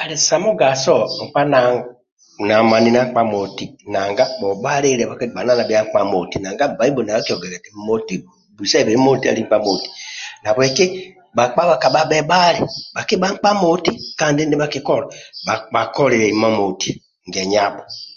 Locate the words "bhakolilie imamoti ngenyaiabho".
15.72-17.82